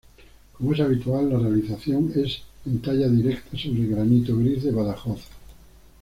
Como 0.53 0.73
es 0.73 0.79
habitual, 0.79 1.29
la 1.29 1.37
realización 1.37 2.11
es 2.15 2.41
en 2.65 2.81
talla 2.81 3.07
directa 3.07 3.55
sobre 3.55 3.85
granito 3.85 4.35
gris 4.35 4.63
de 4.63 4.71
Badajoz. 4.71 5.21